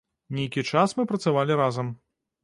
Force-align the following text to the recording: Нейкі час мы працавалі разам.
Нейкі 0.37 0.61
час 0.71 0.95
мы 0.99 1.05
працавалі 1.11 1.57
разам. 1.61 1.93